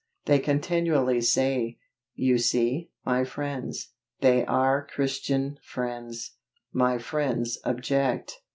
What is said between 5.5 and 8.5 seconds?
friends "my friends object."